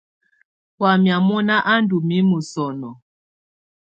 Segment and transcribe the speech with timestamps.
[0.81, 2.93] Wamɛ̀́á mɔ̀na á ndù mimǝ́ sɔnɔ̀.